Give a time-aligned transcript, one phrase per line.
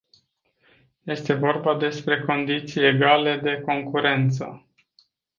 [1.05, 4.67] Este vorba despre condiții egale de concurență.